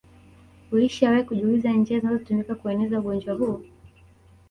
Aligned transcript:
ulishawahi 0.71 1.23
kujiuliza 1.23 1.71
njia 1.71 1.99
zinazotumika 1.99 2.55
kueneza 2.55 2.99
ugonjwa 2.99 3.35
huu 3.35 3.63